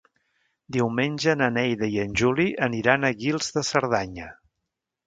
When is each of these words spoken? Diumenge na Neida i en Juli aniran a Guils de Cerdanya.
Diumenge 0.77 1.35
na 1.41 1.49
Neida 1.59 1.91
i 1.97 2.01
en 2.05 2.17
Juli 2.23 2.49
aniran 2.71 3.07
a 3.07 3.13
Guils 3.21 3.55
de 3.61 3.69
Cerdanya. 3.71 4.37